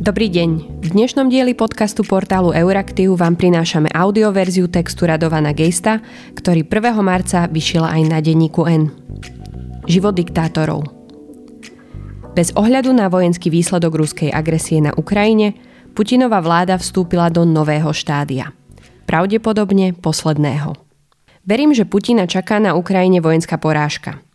Dobrý 0.00 0.32
deň. 0.32 0.80
V 0.80 0.96
dnešnom 0.96 1.28
dieli 1.28 1.52
podcastu 1.52 2.00
portálu 2.00 2.56
Euraktiv 2.56 3.12
vám 3.20 3.36
prinášame 3.36 3.92
audioverziu 3.92 4.64
textu 4.72 5.04
Radovana 5.04 5.52
Gejsta, 5.52 6.00
ktorý 6.32 6.64
1. 6.64 7.04
marca 7.04 7.44
vyšiel 7.44 7.84
aj 7.84 8.08
na 8.08 8.24
denníku 8.24 8.64
N. 8.64 8.88
Život 9.84 10.16
diktátorov. 10.16 10.88
Bez 12.32 12.48
ohľadu 12.56 12.96
na 12.96 13.12
vojenský 13.12 13.52
výsledok 13.52 14.00
ruskej 14.00 14.32
agresie 14.32 14.80
na 14.80 14.96
Ukrajine, 14.96 15.60
Putinová 15.92 16.40
vláda 16.40 16.80
vstúpila 16.80 17.28
do 17.28 17.44
nového 17.44 17.92
štádia. 17.92 18.56
Pravdepodobne 19.04 19.92
posledného. 19.92 20.80
Verím, 21.44 21.76
že 21.76 21.84
Putina 21.84 22.24
čaká 22.24 22.56
na 22.56 22.72
Ukrajine 22.72 23.20
vojenská 23.20 23.60
porážka– 23.60 24.16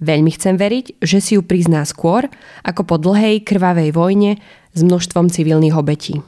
Veľmi 0.00 0.32
chcem 0.32 0.56
veriť, 0.56 1.04
že 1.04 1.20
si 1.20 1.36
ju 1.36 1.44
prizná 1.44 1.84
skôr, 1.84 2.24
ako 2.64 2.88
po 2.88 2.96
dlhej 2.96 3.44
krvavej 3.44 3.92
vojne 3.92 4.40
s 4.72 4.80
množstvom 4.80 5.28
civilných 5.28 5.76
obetí. 5.76 6.24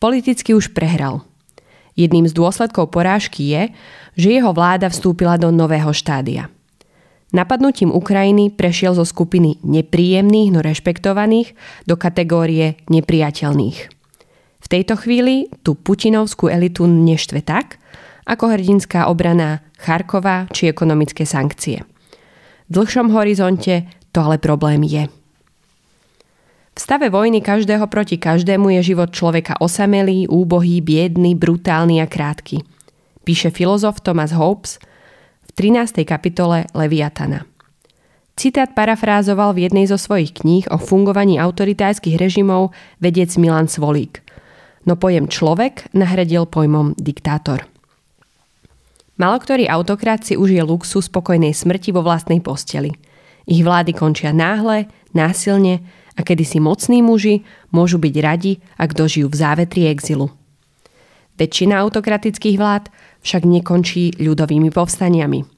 Politicky 0.00 0.56
už 0.56 0.72
prehral. 0.72 1.20
Jedným 1.92 2.24
z 2.24 2.32
dôsledkov 2.32 2.92
porážky 2.92 3.52
je, 3.52 3.62
že 4.16 4.40
jeho 4.40 4.52
vláda 4.56 4.88
vstúpila 4.88 5.36
do 5.36 5.52
nového 5.52 5.92
štádia. 5.92 6.48
Napadnutím 7.36 7.92
Ukrajiny 7.92 8.48
prešiel 8.48 8.96
zo 8.96 9.04
skupiny 9.04 9.60
nepríjemných, 9.60 10.56
no 10.56 10.64
rešpektovaných 10.64 11.52
do 11.84 12.00
kategórie 12.00 12.80
nepriateľných. 12.88 13.78
V 14.56 14.66
tejto 14.72 14.96
chvíli 14.96 15.52
tú 15.60 15.76
putinovskú 15.76 16.48
elitu 16.48 16.88
neštve 16.88 17.44
tak, 17.44 17.76
ako 18.24 18.56
hrdinská 18.56 19.12
obrana 19.12 19.60
Charkova 19.76 20.48
či 20.48 20.72
ekonomické 20.72 21.28
sankcie– 21.28 21.84
dlhšom 22.72 23.14
horizonte 23.14 23.86
to 24.10 24.18
ale 24.24 24.40
problém 24.40 24.80
je. 24.88 25.12
V 26.76 26.78
stave 26.80 27.08
vojny 27.08 27.40
každého 27.40 27.88
proti 27.88 28.20
každému 28.20 28.68
je 28.80 28.92
život 28.92 29.08
človeka 29.08 29.60
osamelý, 29.60 30.28
úbohý, 30.28 30.84
biedný, 30.84 31.32
brutálny 31.32 32.04
a 32.04 32.06
krátky. 32.08 32.60
Píše 33.24 33.48
filozof 33.48 34.04
Thomas 34.04 34.32
Hobbes 34.32 34.76
v 35.48 35.50
13. 35.52 36.04
kapitole 36.04 36.68
Leviatana. 36.76 37.48
Citát 38.36 38.76
parafrázoval 38.76 39.56
v 39.56 39.68
jednej 39.68 39.88
zo 39.88 39.96
svojich 39.96 40.36
kníh 40.44 40.68
o 40.68 40.76
fungovaní 40.76 41.40
autoritárskych 41.40 42.20
režimov 42.20 42.76
vedec 43.00 43.32
Milan 43.40 43.64
Svolík. 43.64 44.20
No 44.84 45.00
pojem 45.00 45.32
človek 45.32 45.88
nahradil 45.96 46.44
pojmom 46.44 46.92
diktátor. 47.00 47.64
Maloktorý 49.16 49.64
autokrat 49.64 50.28
si 50.28 50.36
užije 50.36 50.60
luxu 50.60 51.00
spokojnej 51.00 51.56
smrti 51.56 51.88
vo 51.88 52.04
vlastnej 52.04 52.44
posteli. 52.44 52.92
Ich 53.48 53.64
vlády 53.64 53.96
končia 53.96 54.36
náhle, 54.36 54.92
násilne 55.16 55.80
a 56.12 56.20
kedysi 56.20 56.60
mocní 56.60 57.00
muži 57.00 57.40
môžu 57.72 57.96
byť 57.96 58.14
radi, 58.20 58.60
ak 58.76 58.92
dožijú 58.92 59.32
v 59.32 59.40
závetri 59.40 59.88
exilu. 59.88 60.28
Väčšina 61.40 61.80
autokratických 61.80 62.60
vlád 62.60 62.92
však 63.24 63.48
nekončí 63.48 64.20
ľudovými 64.20 64.68
povstaniami. 64.68 65.48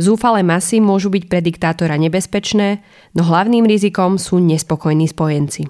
Zúfale 0.00 0.40
masy 0.40 0.80
môžu 0.80 1.12
byť 1.12 1.24
pre 1.28 1.40
diktátora 1.44 2.00
nebezpečné, 2.00 2.80
no 3.12 3.28
hlavným 3.28 3.64
rizikom 3.68 4.16
sú 4.16 4.40
nespokojní 4.40 5.08
spojenci. 5.08 5.68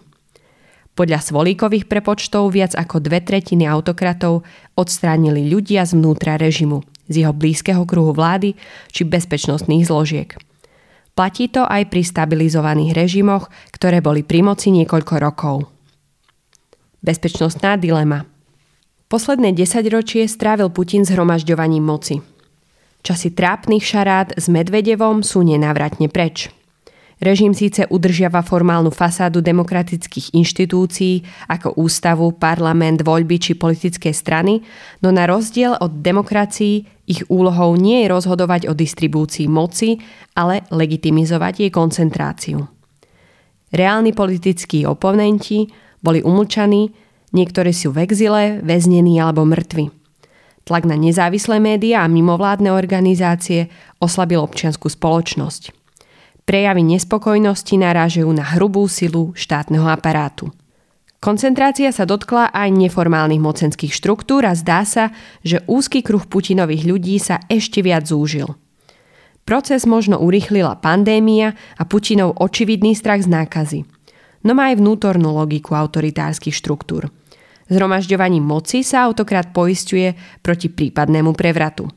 Podľa 0.94 1.18
svolíkových 1.22 1.90
prepočtov 1.90 2.54
viac 2.54 2.74
ako 2.78 3.02
dve 3.02 3.18
tretiny 3.22 3.66
autokratov 3.66 4.46
odstránili 4.78 5.50
ľudia 5.50 5.82
zvnútra 5.82 6.38
režimu– 6.38 6.86
z 7.06 7.24
jeho 7.24 7.32
blízkeho 7.34 7.82
kruhu 7.86 8.12
vlády 8.12 8.54
či 8.92 9.02
bezpečnostných 9.06 9.86
zložiek. 9.86 10.34
Platí 11.16 11.48
to 11.48 11.64
aj 11.64 11.88
pri 11.88 12.02
stabilizovaných 12.04 12.92
režimoch, 12.92 13.48
ktoré 13.72 14.04
boli 14.04 14.20
pri 14.20 14.44
moci 14.44 14.68
niekoľko 14.74 15.14
rokov. 15.16 15.56
Bezpečnostná 17.00 17.80
dilema 17.80 18.28
Posledné 19.06 19.54
desaťročie 19.54 20.26
strávil 20.26 20.68
Putin 20.68 21.06
zhromažďovaním 21.06 21.84
moci. 21.86 22.20
Časy 23.06 23.32
trápnych 23.32 23.86
šarát 23.86 24.34
s 24.34 24.50
Medvedevom 24.50 25.22
sú 25.22 25.46
nenávratne 25.46 26.10
preč– 26.10 26.46
Režim 27.16 27.56
síce 27.56 27.88
udržiava 27.88 28.44
formálnu 28.44 28.92
fasádu 28.92 29.40
demokratických 29.40 30.36
inštitúcií 30.36 31.24
ako 31.48 31.80
ústavu, 31.80 32.36
parlament, 32.36 33.00
voľby 33.00 33.40
či 33.40 33.52
politické 33.56 34.12
strany, 34.12 34.60
no 35.00 35.08
na 35.08 35.24
rozdiel 35.24 35.80
od 35.80 36.04
demokracií 36.04 36.84
ich 37.06 37.22
úlohou 37.30 37.78
nie 37.78 38.02
je 38.04 38.12
rozhodovať 38.12 38.66
o 38.66 38.74
distribúcii 38.74 39.46
moci, 39.46 40.02
ale 40.34 40.66
legitimizovať 40.74 41.54
jej 41.66 41.70
koncentráciu. 41.70 42.66
Reálni 43.70 44.10
politickí 44.14 44.86
oponenti 44.86 45.70
boli 46.02 46.22
umlčaní, 46.22 46.90
niektorí 47.34 47.70
sú 47.74 47.94
v 47.94 48.06
exile, 48.06 48.62
väznení 48.62 49.18
alebo 49.18 49.46
mŕtvi. 49.46 49.90
Tlak 50.66 50.82
na 50.82 50.98
nezávislé 50.98 51.62
médiá 51.62 52.02
a 52.02 52.10
mimovládne 52.10 52.74
organizácie 52.74 53.70
oslabil 54.02 54.42
občianskú 54.42 54.90
spoločnosť. 54.90 55.70
Prejavy 56.42 56.82
nespokojnosti 56.82 57.74
narážajú 57.78 58.30
na 58.34 58.42
hrubú 58.54 58.86
silu 58.90 59.30
štátneho 59.34 59.86
aparátu. 59.86 60.50
Koncentrácia 61.16 61.88
sa 61.90 62.04
dotkla 62.04 62.52
aj 62.52 62.68
neformálnych 62.76 63.40
mocenských 63.40 63.90
štruktúr 63.90 64.44
a 64.44 64.52
zdá 64.52 64.84
sa, 64.84 65.16
že 65.40 65.64
úzky 65.64 66.04
kruh 66.04 66.22
Putinových 66.22 66.84
ľudí 66.84 67.16
sa 67.16 67.40
ešte 67.48 67.80
viac 67.80 68.04
zúžil. 68.04 68.52
Proces 69.46 69.86
možno 69.86 70.18
urychlila 70.20 70.76
pandémia 70.82 71.54
a 71.78 71.86
Putinov 71.86 72.36
očividný 72.42 72.98
strach 72.98 73.22
z 73.22 73.30
nákazy. 73.30 73.80
No 74.42 74.52
má 74.58 74.74
aj 74.74 74.82
vnútornú 74.82 75.32
logiku 75.32 75.78
autoritárskych 75.78 76.54
štruktúr. 76.54 77.08
Zhromažďovaním 77.66 78.46
moci 78.46 78.86
sa 78.86 79.06
autokrat 79.06 79.50
poistuje 79.50 80.14
proti 80.42 80.70
prípadnému 80.70 81.34
prevratu. 81.34 81.90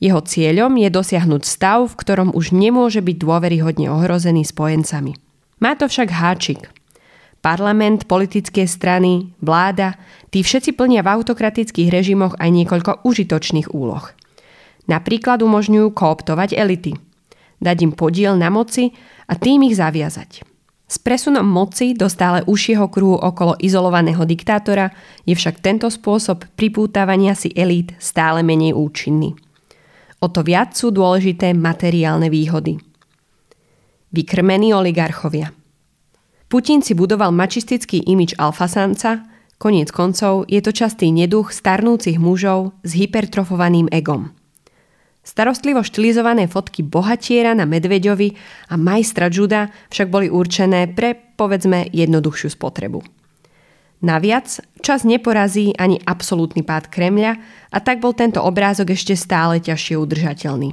Jeho 0.00 0.20
cieľom 0.20 0.76
je 0.80 0.88
dosiahnuť 0.92 1.42
stav, 1.44 1.88
v 1.88 1.98
ktorom 2.00 2.28
už 2.32 2.52
nemôže 2.52 3.00
byť 3.00 3.16
dôveryhodne 3.16 3.88
ohrozený 3.88 4.44
spojencami. 4.44 5.16
Má 5.60 5.72
to 5.80 5.88
však 5.88 6.08
háčik. 6.12 6.68
Parlament, 7.44 8.08
politické 8.08 8.64
strany, 8.64 9.36
vláda, 9.44 10.00
tí 10.32 10.40
všetci 10.40 10.72
plnia 10.80 11.04
v 11.04 11.12
autokratických 11.12 11.92
režimoch 11.92 12.32
aj 12.40 12.48
niekoľko 12.48 13.04
užitočných 13.04 13.68
úloh. 13.76 14.00
Napríklad 14.88 15.44
umožňujú 15.44 15.92
kooptovať 15.92 16.56
elity, 16.56 16.96
dať 17.60 17.76
im 17.84 17.92
podiel 17.92 18.40
na 18.40 18.48
moci 18.48 18.96
a 19.28 19.36
tým 19.36 19.60
ich 19.68 19.76
zaviazať. 19.76 20.40
S 20.88 20.96
presunom 20.96 21.44
moci 21.44 21.92
do 21.92 22.08
stále 22.08 22.40
užšieho 22.48 22.88
kruhu 22.88 23.20
okolo 23.20 23.60
izolovaného 23.60 24.24
diktátora 24.24 24.88
je 25.28 25.36
však 25.36 25.60
tento 25.60 25.92
spôsob 25.92 26.48
pripútavania 26.56 27.36
si 27.36 27.52
elít 27.52 27.92
stále 28.00 28.40
menej 28.40 28.72
účinný. 28.72 29.36
O 30.24 30.32
to 30.32 30.40
viac 30.40 30.72
sú 30.72 30.88
dôležité 30.88 31.52
materiálne 31.52 32.32
výhody. 32.32 32.80
Vykrmení 34.16 34.72
oligarchovia 34.72 35.52
Putin 36.54 36.86
si 36.86 36.94
budoval 36.94 37.34
mačistický 37.34 37.98
imič 38.06 38.38
alfasanca, 38.38 39.26
koniec 39.58 39.90
koncov 39.90 40.46
je 40.46 40.62
to 40.62 40.70
častý 40.70 41.10
neduch 41.10 41.50
starnúcich 41.50 42.14
mužov 42.22 42.78
s 42.86 42.94
hypertrofovaným 42.94 43.90
egom. 43.90 44.30
Starostlivo 45.26 45.82
štilizované 45.82 46.46
fotky 46.46 46.86
bohatiera 46.86 47.58
na 47.58 47.66
Medveďovi 47.66 48.38
a 48.70 48.78
majstra 48.78 49.34
Juda 49.34 49.66
však 49.90 50.06
boli 50.06 50.30
určené 50.30 50.94
pre, 50.94 51.18
povedzme, 51.34 51.90
jednoduchšiu 51.90 52.54
spotrebu. 52.54 53.02
Naviac, 54.06 54.46
čas 54.78 55.02
neporazí 55.02 55.74
ani 55.74 55.98
absolútny 56.06 56.62
pád 56.62 56.86
Kremľa 56.86 57.34
a 57.74 57.78
tak 57.82 57.98
bol 57.98 58.14
tento 58.14 58.38
obrázok 58.38 58.94
ešte 58.94 59.18
stále 59.18 59.58
ťažšie 59.58 59.98
udržateľný. 59.98 60.70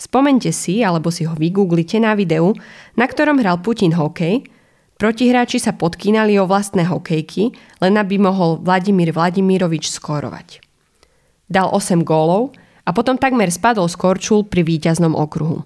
Spomente 0.00 0.48
si, 0.48 0.80
alebo 0.80 1.12
si 1.12 1.28
ho 1.28 1.36
vygooglite 1.36 2.00
na 2.00 2.16
videu, 2.16 2.56
na 2.96 3.04
ktorom 3.04 3.36
hral 3.36 3.60
Putin 3.60 3.92
hokej, 3.92 4.56
protihráči 4.98 5.62
sa 5.62 5.72
podkýnali 5.72 6.36
o 6.42 6.44
vlastné 6.44 6.84
hokejky, 6.90 7.54
len 7.80 7.94
aby 7.96 8.18
mohol 8.18 8.58
Vladimír 8.58 9.14
Vladimirovič 9.14 9.88
skórovať. 9.88 10.60
Dal 11.48 11.70
8 11.70 12.04
gólov 12.04 12.52
a 12.84 12.90
potom 12.92 13.16
takmer 13.16 13.48
spadol 13.48 13.88
z 13.88 13.96
korčul 13.96 14.44
pri 14.44 14.66
víťaznom 14.66 15.16
okruhu. 15.16 15.64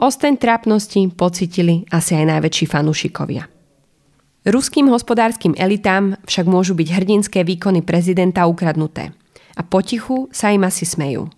Osteň 0.00 0.36
trápnosti 0.36 1.00
pocitili 1.12 1.84
asi 1.92 2.16
aj 2.16 2.36
najväčší 2.36 2.66
fanúšikovia. 2.68 3.48
Ruským 4.48 4.88
hospodárskym 4.88 5.52
elitám 5.60 6.16
však 6.24 6.48
môžu 6.48 6.72
byť 6.72 6.88
hrdinské 6.96 7.44
výkony 7.44 7.84
prezidenta 7.84 8.48
ukradnuté. 8.48 9.12
A 9.52 9.60
potichu 9.60 10.32
sa 10.32 10.48
im 10.48 10.64
asi 10.64 10.88
smejú. 10.88 11.28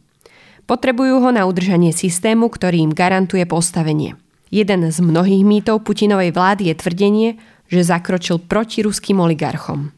Potrebujú 0.70 1.18
ho 1.18 1.34
na 1.34 1.42
udržanie 1.42 1.90
systému, 1.90 2.46
ktorý 2.46 2.86
im 2.86 2.92
garantuje 2.94 3.42
postavenie. 3.42 4.14
Jeden 4.52 4.84
z 4.84 5.00
mnohých 5.00 5.49
mýtov 5.49 5.81
Putinovej 5.81 6.37
vlády 6.37 6.69
je 6.69 6.75
tvrdenie, 6.76 7.28
že 7.72 7.88
zakročil 7.88 8.37
proti 8.37 8.84
ruským 8.84 9.16
oligarchom. 9.16 9.96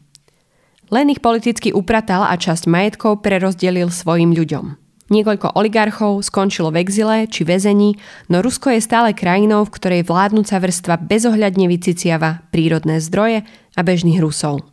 Len 0.95 1.11
ich 1.11 1.19
politicky 1.19 1.75
upratal 1.75 2.23
a 2.23 2.39
časť 2.39 2.71
majetkov 2.71 3.19
prerozdelil 3.19 3.91
svojim 3.91 4.31
ľuďom. 4.31 4.79
Niekoľko 5.11 5.59
oligarchov 5.59 6.23
skončilo 6.23 6.71
v 6.71 6.81
exile 6.81 7.17
či 7.27 7.43
väzení, 7.45 7.99
no 8.31 8.39
Rusko 8.41 8.73
je 8.73 8.81
stále 8.81 9.11
krajinou, 9.13 9.67
v 9.67 9.75
ktorej 9.75 10.01
vládnúca 10.07 10.57
vrstva 10.57 11.03
bezohľadne 11.03 11.69
vyciciava 11.69 12.47
prírodné 12.49 13.03
zdroje 13.03 13.45
a 13.75 13.79
bežných 13.83 14.23
Rusov. 14.23 14.65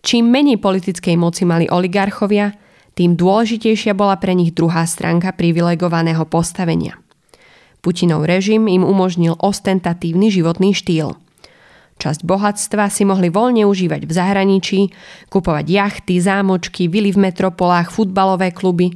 Čím 0.00 0.30
menej 0.30 0.62
politickej 0.62 1.18
moci 1.20 1.42
mali 1.42 1.66
oligarchovia, 1.68 2.54
tým 2.94 3.18
dôležitejšia 3.18 3.92
bola 3.98 4.14
pre 4.16 4.32
nich 4.32 4.54
druhá 4.54 4.86
stránka 4.86 5.34
privilegovaného 5.34 6.22
postavenia. 6.30 7.03
Putinov 7.84 8.24
režim 8.24 8.64
im 8.64 8.80
umožnil 8.80 9.36
ostentatívny 9.36 10.32
životný 10.32 10.72
štýl– 10.72 11.20
Časť 11.94 12.26
bohatstva 12.26 12.90
si 12.90 13.06
mohli 13.06 13.30
voľne 13.30 13.62
užívať 13.70 14.02
v 14.04 14.12
zahraničí, 14.12 14.80
kupovať 15.30 15.66
jachty, 15.70 16.18
zámočky, 16.18 16.90
vily 16.90 17.14
v 17.14 17.30
metropolách, 17.30 17.94
futbalové 17.94 18.50
kluby. 18.50 18.90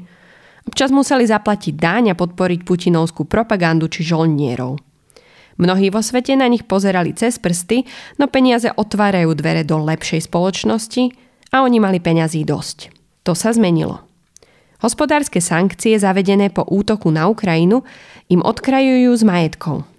Občas 0.66 0.90
museli 0.90 1.24
zaplatiť 1.24 1.78
dáň 1.78 2.04
a 2.12 2.18
podporiť 2.18 2.66
putinovskú 2.66 3.24
propagandu 3.24 3.86
či 3.88 4.04
žolnierov. 4.04 4.82
Mnohí 5.58 5.90
vo 5.90 6.02
svete 6.02 6.38
na 6.38 6.46
nich 6.46 6.66
pozerali 6.66 7.14
cez 7.18 7.38
prsty, 7.38 7.82
no 8.18 8.30
peniaze 8.30 8.70
otvárajú 8.70 9.34
dvere 9.34 9.66
do 9.66 9.78
lepšej 9.82 10.30
spoločnosti 10.30 11.02
a 11.50 11.66
oni 11.66 11.78
mali 11.82 11.98
peňazí 11.98 12.46
dosť. 12.46 12.94
To 13.26 13.34
sa 13.34 13.50
zmenilo. 13.50 14.07
Hospodárske 14.78 15.42
sankcie 15.42 15.98
zavedené 15.98 16.54
po 16.54 16.62
útoku 16.62 17.10
na 17.10 17.26
Ukrajinu 17.26 17.82
im 18.30 18.42
odkrajujú 18.42 19.10
z 19.18 19.22
majetkov– 19.26 19.76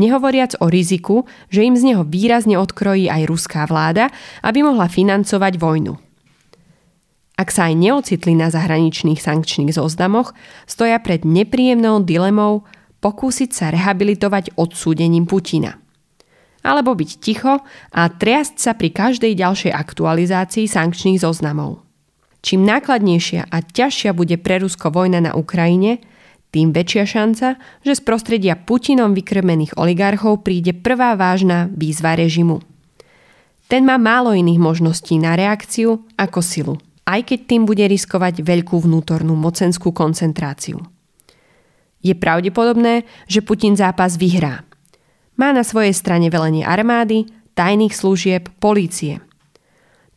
Nehovoriac 0.00 0.56
o 0.64 0.70
riziku, 0.72 1.28
že 1.52 1.66
im 1.66 1.76
z 1.76 1.92
neho 1.92 2.08
výrazne 2.08 2.56
odkrojí 2.56 3.12
aj 3.12 3.28
ruská 3.28 3.68
vláda, 3.68 4.08
aby 4.40 4.64
mohla 4.64 4.88
financovať 4.88 5.60
vojnu. 5.60 6.00
Ak 7.36 7.52
sa 7.52 7.68
aj 7.68 7.74
neocitli 7.76 8.32
na 8.36 8.48
zahraničných 8.52 9.20
sankčných 9.20 9.76
zoznamoch, 9.76 10.36
stoja 10.64 11.00
pred 11.00 11.24
nepríjemnou 11.28 12.04
dilemou 12.04 12.64
pokúsiť 13.00 13.50
sa 13.52 13.66
rehabilitovať 13.72 14.56
odsúdením 14.60 15.24
Putina. 15.28 15.76
Alebo 16.60 16.92
byť 16.92 17.10
ticho 17.20 17.64
a 17.96 18.02
triasť 18.08 18.56
sa 18.60 18.72
pri 18.76 18.92
každej 18.92 19.32
ďalšej 19.36 19.72
aktualizácii 19.72 20.68
sankčných 20.68 21.20
zoznamov. 21.20 21.89
Čím 22.40 22.64
nákladnejšia 22.64 23.52
a 23.52 23.56
ťažšia 23.60 24.16
bude 24.16 24.40
pre 24.40 24.64
Rusko 24.64 24.88
vojna 24.88 25.20
na 25.20 25.32
Ukrajine, 25.36 26.00
tým 26.50 26.74
väčšia 26.74 27.04
šanca, 27.06 27.46
že 27.86 27.92
z 27.94 28.02
prostredia 28.02 28.58
Putinom 28.58 29.14
vykrmených 29.14 29.78
oligarchov 29.78 30.42
príde 30.42 30.74
prvá 30.74 31.14
vážna 31.14 31.70
výzva 31.70 32.18
režimu. 32.18 32.58
Ten 33.70 33.86
má 33.86 34.02
málo 34.02 34.34
iných 34.34 34.58
možností 34.58 35.14
na 35.22 35.38
reakciu 35.38 36.02
ako 36.18 36.42
silu, 36.42 36.74
aj 37.06 37.22
keď 37.22 37.38
tým 37.46 37.62
bude 37.70 37.86
riskovať 37.86 38.42
veľkú 38.42 38.82
vnútornú 38.82 39.38
mocenskú 39.38 39.94
koncentráciu. 39.94 40.82
Je 42.02 42.16
pravdepodobné, 42.18 43.06
že 43.30 43.46
Putin 43.46 43.78
zápas 43.78 44.18
vyhrá. 44.18 44.66
Má 45.38 45.54
na 45.54 45.62
svojej 45.62 45.94
strane 45.94 46.32
velenie 46.32 46.66
armády, 46.66 47.30
tajných 47.54 47.94
služieb, 47.94 48.50
polície. 48.58 49.22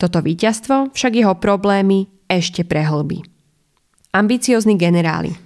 Toto 0.04 0.20
víťazstvo 0.20 0.92
však 0.92 1.16
jeho 1.16 1.32
problémy 1.40 2.12
ešte 2.28 2.68
prehlbí. 2.68 3.24
Ambiciózni 4.12 4.76
generáli– 4.76 5.32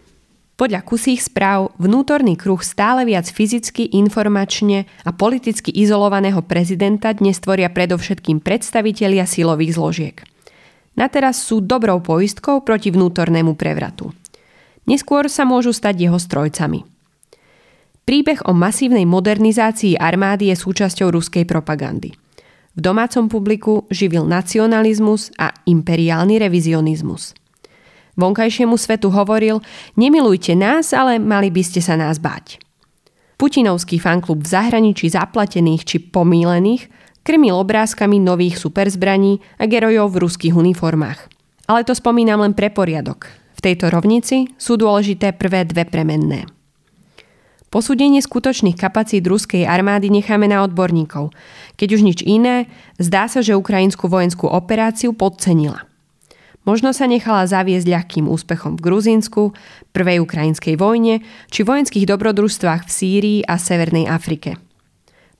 podľa 0.57 0.81
kusých 0.81 1.21
správ 1.21 1.69
vnútorný 1.77 2.33
kruh 2.33 2.57
stále 2.65 3.05
viac 3.05 3.29
fyzicky, 3.29 3.93
informačne 3.93 4.89
a 5.05 5.13
politicky 5.13 5.69
izolovaného 5.69 6.41
prezidenta 6.41 7.13
dnes 7.13 7.37
tvoria 7.37 7.69
predovšetkým 7.69 8.41
predstavitelia 8.41 9.29
silových 9.29 9.77
zložiek. 9.77 10.17
Na 10.97 11.05
teraz 11.13 11.45
sú 11.45 11.61
dobrou 11.61 12.01
poistkou 12.01 12.65
proti 12.65 12.89
vnútornému 12.89 13.53
prevratu. 13.53 14.09
Neskôr 14.89 15.29
sa 15.29 15.45
môžu 15.45 15.77
stať 15.77 16.09
jeho 16.09 16.17
strojcami. 16.17 16.81
Príbeh 18.09 18.41
o 18.49 18.57
masívnej 18.57 19.05
modernizácii 19.05 19.93
armády 20.01 20.49
je 20.49 20.57
súčasťou 20.57 21.13
ruskej 21.13 21.45
propagandy. 21.45 22.17
V 22.77 22.81
domácom 22.85 23.25
publiku 23.25 23.89
živil 23.89 24.29
nacionalizmus 24.29 25.33
a 25.41 25.49
imperiálny 25.65 26.37
revizionizmus– 26.37 27.33
Vonkajšiemu 28.17 28.73
svetu 28.81 29.13
hovoril, 29.13 29.61
nemilujte 29.93 30.57
nás, 30.57 30.89
ale 30.89 31.21
mali 31.21 31.53
by 31.53 31.61
ste 31.61 31.85
sa 31.85 31.93
nás 31.93 32.17
báť. 32.17 32.57
Putinovský 33.37 34.01
fanklub 34.01 34.41
v 34.41 34.49
zahraničí 34.49 35.13
zaplatených 35.13 35.85
či 35.85 35.97
pomílených 36.01 36.89
krmil 37.21 37.53
obrázkami 37.53 38.17
nových 38.17 38.57
superzbraní 38.57 39.37
a 39.61 39.69
gerojov 39.69 40.17
v 40.17 40.21
ruských 40.25 40.57
uniformách. 40.57 41.29
Ale 41.69 41.85
to 41.85 41.93
spomínam 41.93 42.41
len 42.41 42.57
pre 42.57 42.73
poriadok. 42.73 43.29
V 43.53 43.61
tejto 43.61 43.93
rovnici 43.93 44.49
sú 44.57 44.81
dôležité 44.81 45.37
prvé 45.37 45.69
dve 45.69 45.85
premenné. 45.85 46.56
Posúdenie 47.67 48.23
skutočných 48.23 48.79
kapacít 48.79 49.27
ruskej 49.27 49.67
armády 49.67 50.07
necháme 50.07 50.47
na 50.47 50.63
odborníkov. 50.63 51.35
Keď 51.75 51.89
už 51.99 52.01
nič 52.01 52.19
iné, 52.23 52.71
zdá 52.95 53.27
sa, 53.27 53.43
že 53.43 53.59
ukrajinskú 53.59 54.07
vojenskú 54.07 54.47
operáciu 54.47 55.11
podcenila. 55.11 55.83
Možno 56.63 56.91
sa 56.91 57.07
nechala 57.07 57.47
zaviesť 57.47 57.87
ľahkým 57.87 58.25
úspechom 58.27 58.75
v 58.75 58.83
Gruzínsku, 58.87 59.55
prvej 59.95 60.19
ukrajinskej 60.23 60.75
vojne 60.75 61.23
či 61.47 61.63
vojenských 61.63 62.07
dobrodružstvách 62.07 62.87
v 62.87 62.91
Sýrii 62.91 63.39
a 63.43 63.55
Severnej 63.55 64.07
Afrike. 64.07 64.59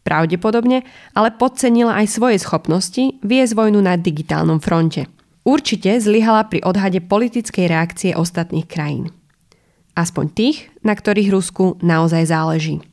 Pravdepodobne 0.08 0.88
ale 1.12 1.36
podcenila 1.36 2.00
aj 2.00 2.16
svoje 2.16 2.40
schopnosti 2.40 3.20
viesť 3.24 3.54
vojnu 3.60 3.84
na 3.84 4.00
digitálnom 4.00 4.64
fronte. 4.64 5.12
Určite 5.44 6.00
zlyhala 6.00 6.48
pri 6.48 6.64
odhade 6.64 7.04
politickej 7.04 7.66
reakcie 7.72 8.12
ostatných 8.16 8.68
krajín. 8.68 9.12
Aspoň 9.98 10.26
tých, 10.30 10.58
na 10.86 10.94
ktorých 10.94 11.34
Rusku 11.34 11.82
naozaj 11.82 12.30
záleží. 12.30 12.86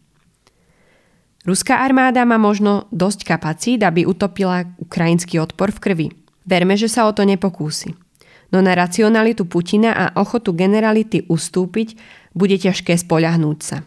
Ruská 1.44 1.84
armáda 1.84 2.24
má 2.24 2.40
možno 2.40 2.88
dosť 2.88 3.28
kapacít, 3.28 3.84
aby 3.84 4.08
utopila 4.08 4.64
ukrajinský 4.80 5.36
odpor 5.44 5.68
v 5.76 5.82
krvi. 5.84 6.06
Verme, 6.48 6.80
že 6.80 6.88
sa 6.88 7.04
o 7.04 7.12
to 7.12 7.28
nepokúsi 7.28 7.92
no 8.54 8.62
na 8.62 8.78
racionalitu 8.78 9.50
Putina 9.50 9.90
a 9.90 10.04
ochotu 10.14 10.54
generality 10.54 11.26
ustúpiť 11.26 11.98
bude 12.38 12.54
ťažké 12.54 12.94
spoľahnúť 12.94 13.58
sa. 13.58 13.82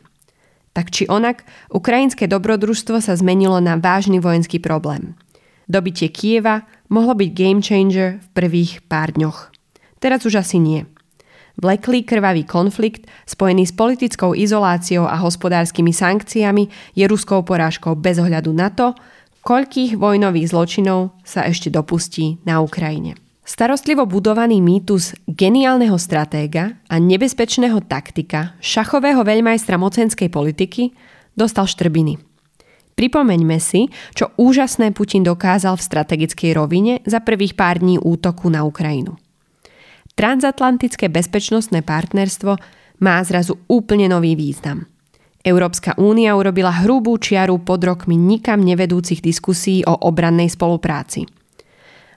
Tak 0.75 0.91
či 0.91 1.07
onak, 1.07 1.47
ukrajinské 1.71 2.27
dobrodružstvo 2.27 2.99
sa 2.99 3.15
zmenilo 3.15 3.63
na 3.63 3.79
vážny 3.79 4.19
vojenský 4.19 4.59
problém. 4.59 5.15
Dobitie 5.71 6.11
Kieva 6.11 6.67
mohlo 6.91 7.15
byť 7.15 7.29
game 7.31 7.63
changer 7.63 8.19
v 8.19 8.27
prvých 8.35 8.83
pár 8.91 9.15
dňoch. 9.15 9.55
Teraz 10.03 10.27
už 10.27 10.43
asi 10.43 10.59
nie. 10.59 10.83
Vleklý 11.57 12.06
krvavý 12.06 12.45
konflikt, 12.45 13.09
spojený 13.25 13.65
s 13.65 13.74
politickou 13.74 14.38
izoláciou 14.38 15.10
a 15.10 15.17
hospodárskymi 15.17 15.89
sankciami, 15.89 16.70
je 16.93 17.05
ruskou 17.10 17.41
porážkou 17.41 17.98
bez 17.98 18.22
ohľadu 18.22 18.53
na 18.53 18.70
to, 18.70 18.93
koľkých 19.41 19.98
vojnových 19.98 20.53
zločinov 20.53 21.17
sa 21.25 21.50
ešte 21.50 21.74
dopustí 21.74 22.38
na 22.46 22.62
Ukrajine. 22.62 23.17
Starostlivo 23.41 24.05
budovaný 24.05 24.60
mýtus 24.60 25.17
geniálneho 25.25 25.96
stratéga 25.98 26.77
a 26.91 27.00
nebezpečného 27.00 27.79
taktika, 27.89 28.53
šachového 28.62 29.24
veľmajstra 29.24 29.79
mocenskej 29.79 30.29
politiky, 30.29 30.93
dostal 31.34 31.65
štrbiny. 31.65 32.22
Pripomeňme 32.93 33.58
si, 33.58 33.88
čo 34.13 34.29
úžasné 34.36 34.93
Putin 34.93 35.25
dokázal 35.25 35.74
v 35.74 35.86
strategickej 35.86 36.51
rovine 36.53 37.00
za 37.08 37.24
prvých 37.24 37.58
pár 37.58 37.81
dní 37.81 37.98
útoku 37.98 38.51
na 38.51 38.62
Ukrajinu. 38.67 39.17
Transatlantické 40.17 41.13
bezpečnostné 41.13 41.86
partnerstvo 41.86 42.57
má 43.05 43.21
zrazu 43.21 43.62
úplne 43.69 44.09
nový 44.09 44.33
význam. 44.33 44.89
Európska 45.45 45.93
únia 46.01 46.33
urobila 46.33 46.74
hrubú 46.83 47.21
čiaru 47.21 47.62
pod 47.62 47.86
rokmi 47.86 48.17
nikam 48.17 48.65
nevedúcich 48.65 49.21
diskusí 49.21 49.86
o 49.86 49.93
obrannej 49.93 50.50
spolupráci– 50.50 51.29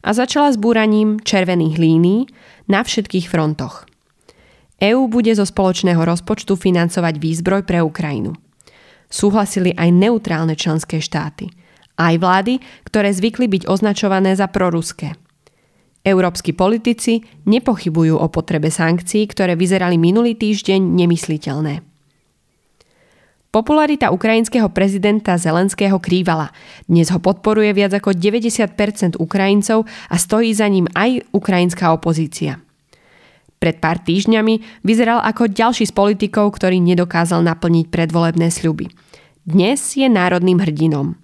a 0.00 0.11
začala 0.16 0.52
s 0.52 0.57
búraním 0.57 1.21
červených 1.21 1.76
línií 1.76 2.21
na 2.69 2.80
všetkých 2.80 3.28
frontoch. 3.28 3.85
EÚ 4.80 5.12
bude 5.12 5.28
zo 5.37 5.45
spoločného 5.45 6.00
rozpočtu 6.00 6.57
financovať 6.57 7.21
výzbroj 7.21 7.69
pre 7.69 7.85
Ukrajinu. 7.85 8.33
Súhlasili 9.12 9.76
aj 9.76 9.92
neutrálne 9.92 10.57
členské 10.57 11.04
štáty, 11.04 11.52
aj 12.00 12.16
vlády, 12.16 12.54
ktoré 12.88 13.12
zvykli 13.12 13.45
byť 13.50 13.62
označované 13.69 14.33
za 14.33 14.49
proruské. 14.49 15.12
Európsky 16.00 16.57
politici 16.57 17.21
nepochybujú 17.45 18.16
o 18.16 18.26
potrebe 18.33 18.73
sankcií, 18.73 19.28
ktoré 19.28 19.52
vyzerali 19.52 20.00
minulý 20.00 20.33
týždeň 20.33 20.80
nemysliteľné. 20.80 21.85
Popularita 23.50 24.14
ukrajinského 24.14 24.71
prezidenta 24.71 25.35
Zelenského 25.35 25.99
krývala. 25.99 26.54
Dnes 26.87 27.11
ho 27.11 27.19
podporuje 27.19 27.75
viac 27.75 27.90
ako 27.99 28.14
90% 28.14 29.19
Ukrajincov 29.19 29.90
a 30.07 30.16
stojí 30.16 30.54
za 30.54 30.71
ním 30.71 30.87
aj 30.95 31.26
ukrajinská 31.35 31.90
opozícia. 31.90 32.62
Pred 33.61 33.76
pár 33.83 34.00
týždňami 34.00 34.87
vyzeral 34.87 35.21
ako 35.21 35.50
ďalší 35.50 35.85
z 35.85 35.92
politikov, 35.92 36.57
ktorý 36.57 36.78
nedokázal 36.80 37.42
naplniť 37.45 37.92
predvolebné 37.92 38.49
sľuby. 38.49 38.88
Dnes 39.45 39.83
je 39.99 40.07
národným 40.07 40.62
hrdinom. 40.62 41.19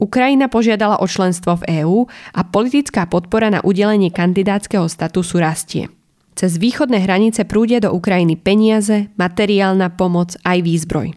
Ukrajina 0.00 0.48
požiadala 0.48 0.96
o 0.98 1.06
členstvo 1.06 1.60
v 1.60 1.84
EÚ 1.84 2.08
a 2.32 2.40
politická 2.40 3.04
podpora 3.04 3.52
na 3.52 3.60
udelenie 3.60 4.08
kandidátskeho 4.08 4.88
statusu 4.88 5.36
rastie. 5.36 5.92
Cez 6.32 6.56
východné 6.56 7.04
hranice 7.04 7.44
prúdia 7.44 7.84
do 7.84 7.92
Ukrajiny 7.92 8.40
peniaze, 8.40 9.12
materiálna 9.20 9.92
pomoc 9.92 10.40
aj 10.40 10.64
výzbroj. 10.64 11.12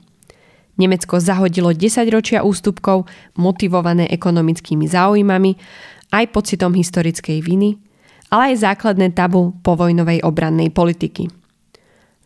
Nemecko 0.76 1.24
zahodilo 1.24 1.72
10 1.72 2.12
ročia 2.12 2.44
ústupkov 2.44 3.08
motivované 3.40 4.12
ekonomickými 4.12 4.84
záujmami, 4.84 5.52
aj 6.12 6.26
pocitom 6.36 6.76
historickej 6.76 7.40
viny, 7.40 7.80
ale 8.36 8.52
aj 8.52 8.68
základné 8.68 9.16
tabu 9.16 9.56
povojnovej 9.64 10.28
obrannej 10.28 10.76
politiky. 10.76 11.32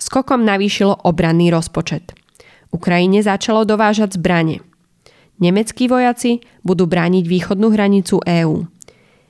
Skokom 0.01 0.41
navýšilo 0.41 1.05
obranný 1.05 1.53
rozpočet. 1.53 2.17
Ukrajine 2.73 3.21
začalo 3.21 3.61
dovážať 3.61 4.17
zbranie. 4.17 4.63
Nemeckí 5.37 5.85
vojaci 5.85 6.41
budú 6.65 6.89
brániť 6.89 7.23
východnú 7.29 7.69
hranicu 7.69 8.17
EÚ. 8.25 8.65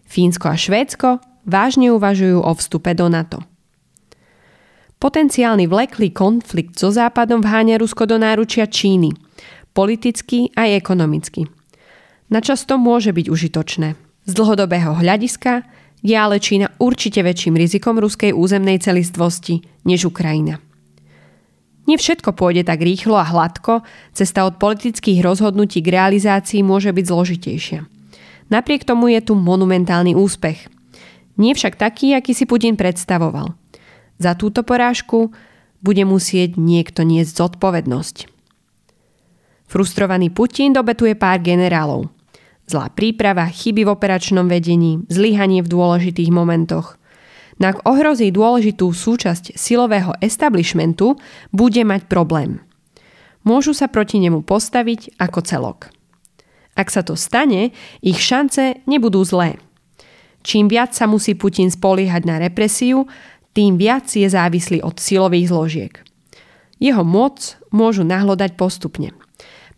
Fínsko 0.08 0.48
a 0.48 0.56
Švédsko 0.56 1.20
vážne 1.44 1.92
uvažujú 1.92 2.40
o 2.40 2.52
vstupe 2.56 2.96
do 2.96 3.12
NATO. 3.12 3.44
Potenciálny 4.98 5.70
vleklý 5.70 6.10
konflikt 6.10 6.80
so 6.80 6.90
Západom 6.90 7.44
vháňa 7.44 7.78
Rusko 7.78 8.10
do 8.10 8.18
náručia 8.18 8.66
Číny, 8.66 9.14
politicky 9.76 10.50
aj 10.58 10.74
ekonomicky. 10.74 11.46
Načasto 12.34 12.82
môže 12.82 13.14
byť 13.14 13.28
užitočné. 13.30 13.94
Z 14.28 14.32
dlhodobého 14.34 14.98
hľadiska 14.98 15.64
je 16.02 16.16
ale 16.18 16.42
Čína 16.42 16.74
určite 16.82 17.24
väčším 17.24 17.56
rizikom 17.56 17.96
ruskej 18.02 18.36
územnej 18.36 18.82
celistvosti 18.82 19.64
než 19.88 20.10
Ukrajina. 20.10 20.60
Nie 21.88 21.96
všetko 21.96 22.36
pôjde 22.36 22.68
tak 22.68 22.84
rýchlo 22.84 23.16
a 23.16 23.24
hladko, 23.24 23.82
cesta 24.12 24.44
od 24.44 24.60
politických 24.60 25.24
rozhodnutí 25.24 25.80
k 25.80 25.96
realizácii 25.96 26.62
môže 26.62 26.92
byť 26.92 27.06
zložitejšia. 27.08 27.80
Napriek 28.52 28.84
tomu 28.84 29.12
je 29.12 29.24
tu 29.24 29.40
monumentálny 29.40 30.16
úspech. 30.16 30.68
Nie 31.40 31.56
však 31.56 31.80
taký, 31.80 32.12
aký 32.12 32.36
si 32.36 32.44
Putin 32.44 32.76
predstavoval– 32.76 33.54
za 34.18 34.34
túto 34.34 34.66
porážku 34.66 35.30
bude 35.86 36.02
musieť 36.04 36.58
niekto 36.58 37.06
niesť 37.06 37.38
zodpovednosť. 37.38 38.16
Frustrovaný 39.70 40.34
Putin 40.34 40.74
dobetuje 40.74 41.14
pár 41.14 41.38
generálov. 41.46 42.10
Zlá 42.68 42.92
príprava, 42.92 43.48
chyby 43.48 43.88
v 43.88 43.94
operačnom 43.94 44.50
vedení, 44.50 45.06
zlyhanie 45.08 45.64
v 45.64 45.72
dôležitých 45.72 46.34
momentoch. 46.34 46.97
Ak 47.58 47.82
ohrozí 47.90 48.30
dôležitú 48.30 48.94
súčasť 48.94 49.58
silového 49.58 50.14
establishmentu, 50.22 51.18
bude 51.50 51.82
mať 51.82 52.06
problém. 52.06 52.62
Môžu 53.42 53.74
sa 53.74 53.90
proti 53.90 54.22
nemu 54.22 54.46
postaviť 54.46 55.18
ako 55.18 55.40
celok. 55.42 55.80
Ak 56.78 56.94
sa 56.94 57.02
to 57.02 57.18
stane, 57.18 57.74
ich 58.06 58.22
šance 58.22 58.86
nebudú 58.86 59.26
zlé. 59.26 59.58
Čím 60.46 60.70
viac 60.70 60.94
sa 60.94 61.10
musí 61.10 61.34
Putin 61.34 61.74
spoliehať 61.74 62.24
na 62.30 62.38
represiu, 62.38 63.10
tým 63.58 63.82
viac 63.82 64.06
je 64.06 64.30
závislý 64.30 64.86
od 64.86 65.02
silových 65.02 65.50
zložiek. 65.50 65.94
Jeho 66.78 67.02
moc 67.02 67.58
môžu 67.74 68.06
nahlodať 68.06 68.54
postupne. 68.54 69.18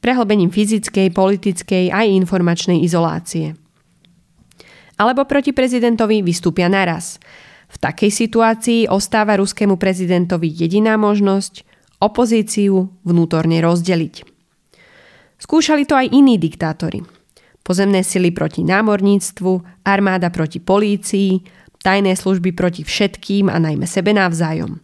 Prehlbením 0.04 0.52
fyzickej, 0.52 1.16
politickej 1.16 1.96
aj 1.96 2.12
informačnej 2.12 2.84
izolácie. 2.84 3.56
Alebo 5.00 5.24
proti 5.24 5.56
prezidentovi 5.56 6.20
vystúpia 6.20 6.68
naraz. 6.68 7.24
V 7.70 7.78
takej 7.78 8.10
situácii 8.10 8.90
ostáva 8.90 9.38
ruskému 9.38 9.78
prezidentovi 9.78 10.50
jediná 10.50 10.98
možnosť 10.98 11.64
opozíciu 12.02 12.90
vnútorne 13.06 13.62
rozdeliť. 13.62 14.26
Skúšali 15.40 15.86
to 15.86 15.96
aj 15.96 16.12
iní 16.12 16.36
diktátori. 16.42 17.06
Pozemné 17.64 18.02
sily 18.02 18.34
proti 18.34 18.66
námorníctvu, 18.66 19.86
armáda 19.86 20.34
proti 20.34 20.58
polícii, 20.58 21.46
tajné 21.86 22.18
služby 22.18 22.52
proti 22.58 22.82
všetkým 22.82 23.48
a 23.48 23.62
najmä 23.62 23.86
sebe 23.86 24.12
navzájom. 24.12 24.82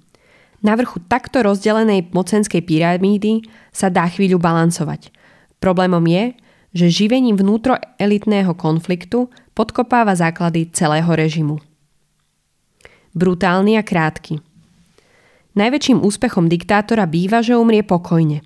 Na 0.63 0.74
vrchu 0.77 1.01
takto 1.06 1.42
rozdelenej 1.44 2.13
mocenskej 2.13 2.62
pyramídy 2.63 3.46
sa 3.74 3.89
dá 3.89 4.08
chvíľu 4.08 4.38
balancovať. 4.42 5.12
Problémom 5.60 6.01
je, 6.06 6.38
že 6.75 7.06
živením 7.06 7.38
vnútroelitného 7.39 8.54
konfliktu 8.54 9.32
podkopáva 9.56 10.13
základy 10.15 10.70
celého 10.75 11.08
režimu. 11.08 11.60
Brutálny 13.15 13.79
a 13.79 13.84
krátky. 13.88 14.43
Najväčším 15.55 16.03
úspechom 16.03 16.51
diktátora 16.51 17.07
býva, 17.07 17.39
že 17.39 17.55
umrie 17.55 17.81
pokojne. 17.81 18.43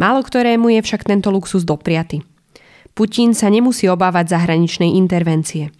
Málo 0.00 0.24
ktorému 0.24 0.72
je 0.72 0.80
však 0.80 1.04
tento 1.04 1.28
luxus 1.28 1.68
dopriaty. 1.68 2.24
Putin 2.96 3.36
sa 3.36 3.52
nemusí 3.52 3.84
obávať 3.86 4.32
zahraničnej 4.32 4.96
intervencie– 4.96 5.70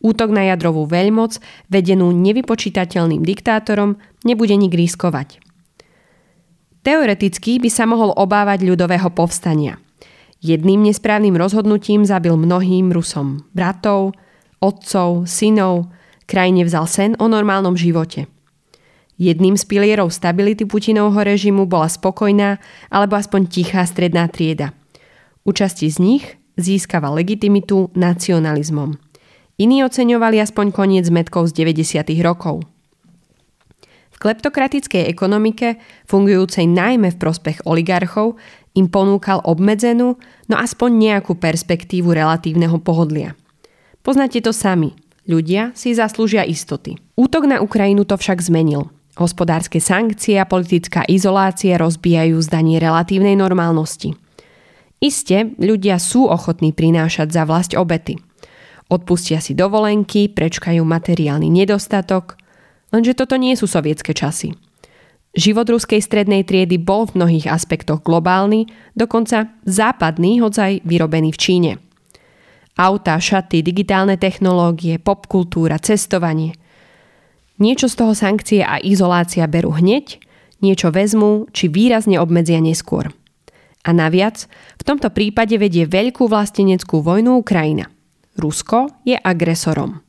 Útok 0.00 0.32
na 0.32 0.48
jadrovú 0.48 0.88
veľmoc, 0.88 1.36
vedenú 1.68 2.08
nevypočítateľným 2.08 3.20
diktátorom, 3.20 4.00
nebude 4.24 4.56
nik 4.56 4.72
riskovať. 4.72 5.44
Teoreticky 6.80 7.60
by 7.60 7.68
sa 7.68 7.84
mohol 7.84 8.16
obávať 8.16 8.64
ľudového 8.64 9.12
povstania. 9.12 9.76
Jedným 10.40 10.88
nesprávnym 10.88 11.36
rozhodnutím 11.36 12.08
zabil 12.08 12.32
mnohým 12.32 12.88
Rusom 12.88 13.44
bratov, 13.52 14.16
otcov, 14.64 15.28
synov, 15.28 15.92
krajine 16.30 16.62
vzal 16.62 16.86
sen 16.86 17.18
o 17.18 17.26
normálnom 17.26 17.74
živote. 17.74 18.30
Jedným 19.18 19.58
z 19.58 19.66
pilierov 19.66 20.14
stability 20.14 20.64
Putinovho 20.64 21.18
režimu 21.26 21.66
bola 21.66 21.90
spokojná 21.90 22.62
alebo 22.88 23.18
aspoň 23.18 23.50
tichá 23.50 23.82
stredná 23.82 24.30
trieda. 24.30 24.70
Účasti 25.42 25.90
z 25.90 25.98
nich 25.98 26.24
získava 26.54 27.10
legitimitu 27.10 27.90
nacionalizmom– 27.98 28.94
Iní 29.60 29.84
oceňovali 29.84 30.40
aspoň 30.40 30.72
koniec 30.72 31.04
zmetkov 31.04 31.52
z 31.52 31.68
90. 31.68 32.00
rokov. 32.24 32.64
V 34.08 34.16
kleptokratickej 34.16 35.04
ekonomike, 35.04 35.76
fungujúcej 36.08 36.64
najmä 36.64 37.12
v 37.12 37.20
prospech 37.20 37.68
oligarchov, 37.68 38.40
im 38.72 38.88
ponúkal 38.88 39.44
obmedzenú, 39.44 40.16
no 40.48 40.54
aspoň 40.56 40.90
nejakú 40.96 41.36
perspektívu 41.36 42.08
relatívneho 42.08 42.80
pohodlia. 42.80 43.36
Poznáte 44.00 44.40
to 44.40 44.56
sami. 44.56 44.96
Ľudia 45.30 45.70
si 45.78 45.94
zaslúžia 45.94 46.42
istoty. 46.42 46.98
Útok 47.14 47.46
na 47.46 47.62
Ukrajinu 47.62 48.02
to 48.02 48.18
však 48.18 48.42
zmenil. 48.42 48.90
Hospodárske 49.14 49.78
sankcie 49.78 50.42
a 50.42 50.48
politická 50.48 51.06
izolácia 51.06 51.78
rozbijajú 51.78 52.34
zdanie 52.42 52.82
relatívnej 52.82 53.38
normálnosti. 53.38 54.18
Iste, 54.98 55.54
ľudia 55.62 56.02
sú 56.02 56.26
ochotní 56.26 56.74
prinášať 56.74 57.30
za 57.30 57.46
vlast 57.46 57.78
obety– 57.78 58.18
Odpustia 58.90 59.38
si 59.38 59.54
dovolenky, 59.54 60.26
prečkajú 60.26 60.82
materiálny 60.82 61.46
nedostatok, 61.46 62.34
lenže 62.90 63.14
toto 63.14 63.38
nie 63.38 63.54
sú 63.54 63.70
sovietské 63.70 64.10
časy. 64.10 64.58
Život 65.30 65.70
ruskej 65.70 66.02
strednej 66.02 66.42
triedy 66.42 66.74
bol 66.74 67.06
v 67.06 67.22
mnohých 67.22 67.46
aspektoch 67.46 68.02
globálny, 68.02 68.66
dokonca 68.98 69.54
západný, 69.62 70.42
hoď 70.42 70.54
aj 70.58 70.72
vyrobený 70.82 71.30
v 71.30 71.38
Číne. 71.38 71.72
Auta, 72.78 73.18
šaty, 73.18 73.62
digitálne 73.64 74.20
technológie, 74.20 74.98
popkultúra, 75.00 75.78
cestovanie. 75.82 76.54
Niečo 77.60 77.88
z 77.90 77.94
toho 77.98 78.14
sankcie 78.16 78.60
a 78.64 78.80
izolácia 78.80 79.44
berú 79.48 79.76
hneď, 79.76 80.20
niečo 80.64 80.92
vezmú 80.92 81.48
či 81.50 81.68
výrazne 81.68 82.16
obmedzia 82.20 82.60
neskôr. 82.62 83.12
A 83.84 83.90
naviac, 83.96 84.44
v 84.80 84.82
tomto 84.84 85.08
prípade 85.12 85.56
vedie 85.56 85.88
veľkú 85.88 86.28
vlasteneckú 86.28 87.00
vojnu 87.00 87.40
Ukrajina– 87.40 87.88
Rusko 88.40 88.88
je 89.04 89.20
agresorom. 89.20 90.00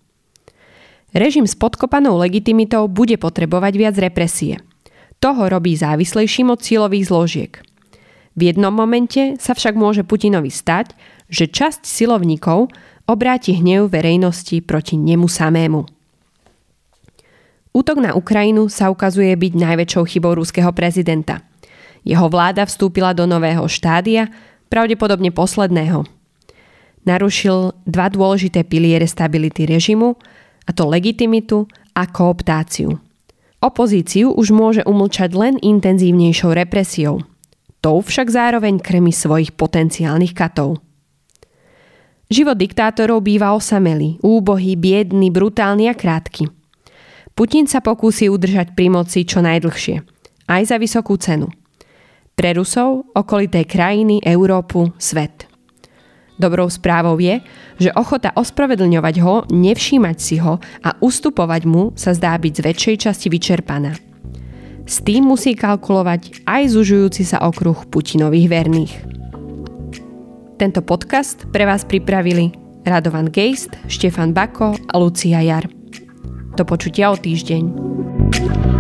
Režim 1.12 1.44
s 1.44 1.60
podkopanou 1.60 2.16
legitimitou 2.16 2.88
bude 2.88 3.20
potrebovať 3.20 3.74
viac 3.76 3.96
represie. 4.00 4.64
Toho 5.20 5.52
robí 5.52 5.76
závislejším 5.76 6.56
od 6.56 6.64
sílových 6.64 7.12
zložiek. 7.12 7.54
V 8.40 8.42
jednom 8.48 8.72
momente 8.72 9.36
sa 9.44 9.52
však 9.52 9.76
môže 9.76 10.08
Putinovi 10.08 10.48
stať, 10.48 10.96
že 11.32 11.48
časť 11.48 11.88
silovníkov 11.88 12.70
obráti 13.08 13.56
hnev 13.56 13.88
verejnosti 13.88 14.60
proti 14.62 15.00
nemu 15.00 15.26
samému. 15.26 15.82
Útok 17.72 17.98
na 18.04 18.12
Ukrajinu 18.14 18.68
sa 18.68 18.92
ukazuje 18.92 19.32
byť 19.32 19.54
najväčšou 19.56 20.04
chybou 20.12 20.36
ruského 20.36 20.70
prezidenta. 20.76 21.40
Jeho 22.04 22.28
vláda 22.28 22.68
vstúpila 22.68 23.16
do 23.16 23.24
nového 23.24 23.64
štádia, 23.72 24.28
pravdepodobne 24.68 25.32
posledného– 25.32 26.04
narušil 27.06 27.74
dva 27.86 28.08
dôležité 28.10 28.66
piliere 28.66 29.06
stability 29.10 29.66
režimu, 29.66 30.18
a 30.62 30.72
to 30.72 30.86
legitimitu 30.86 31.66
a 31.98 32.06
kooptáciu. 32.06 33.02
Opozíciu 33.62 34.34
už 34.34 34.54
môže 34.54 34.82
umlčať 34.86 35.34
len 35.34 35.56
intenzívnejšou 35.58 36.54
represiou. 36.54 37.26
Tou 37.82 37.98
však 37.98 38.30
zároveň 38.30 38.78
krmi 38.78 39.10
svojich 39.10 39.58
potenciálnych 39.58 40.38
katov. 40.38 40.82
Život 42.32 42.56
diktátorov 42.56 43.28
býva 43.28 43.52
osamelý, 43.52 44.16
úbohý, 44.24 44.80
biedný, 44.80 45.28
brutálny 45.28 45.92
a 45.92 45.96
krátky. 45.96 46.48
Putin 47.36 47.68
sa 47.68 47.84
pokúsi 47.84 48.32
udržať 48.32 48.72
pri 48.72 48.88
moci 48.88 49.28
čo 49.28 49.44
najdlhšie, 49.44 50.00
aj 50.48 50.62
za 50.64 50.80
vysokú 50.80 51.20
cenu. 51.20 51.52
Pre 52.32 52.50
Rusov, 52.56 53.12
okolité 53.12 53.68
krajiny, 53.68 54.24
Európu, 54.24 54.96
svet– 54.96 55.46
Dobrou 56.42 56.66
správou 56.74 57.22
je, 57.22 57.38
že 57.78 57.94
ochota 57.94 58.34
ospravedlňovať 58.34 59.16
ho, 59.22 59.46
nevšímať 59.54 60.18
si 60.18 60.42
ho 60.42 60.58
a 60.82 60.90
ustupovať 60.98 61.70
mu 61.70 61.94
sa 61.94 62.18
zdá 62.18 62.34
byť 62.34 62.54
z 62.58 62.62
väčšej 62.66 62.96
časti 62.98 63.28
vyčerpaná. 63.30 63.94
S 64.90 65.06
tým 65.06 65.30
musí 65.30 65.54
kalkulovať 65.54 66.42
aj 66.50 66.74
zužujúci 66.74 67.30
sa 67.30 67.46
okruh 67.46 67.78
Putinových 67.94 68.50
verných. 68.50 69.21
Tento 70.62 70.86
podcast 70.86 71.50
pre 71.50 71.66
vás 71.66 71.82
pripravili 71.82 72.54
Radovan 72.86 73.34
Geist, 73.34 73.74
Štefan 73.90 74.30
Bako 74.30 74.78
a 74.94 74.96
Lucia 75.02 75.42
Jar. 75.42 75.66
Do 76.54 76.62
počutia 76.70 77.10
o 77.10 77.18
týždeň. 77.18 78.71